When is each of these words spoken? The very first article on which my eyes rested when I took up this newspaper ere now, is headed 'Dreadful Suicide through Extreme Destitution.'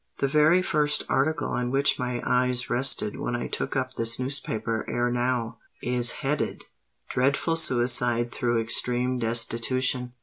The 0.17 0.27
very 0.27 0.63
first 0.63 1.03
article 1.09 1.49
on 1.49 1.69
which 1.69 1.99
my 1.99 2.23
eyes 2.25 2.71
rested 2.71 3.19
when 3.19 3.35
I 3.35 3.45
took 3.45 3.75
up 3.75 3.93
this 3.93 4.19
newspaper 4.19 4.83
ere 4.89 5.11
now, 5.11 5.59
is 5.83 6.11
headed 6.25 6.63
'Dreadful 7.07 7.55
Suicide 7.55 8.31
through 8.31 8.61
Extreme 8.63 9.19
Destitution.' 9.19 10.13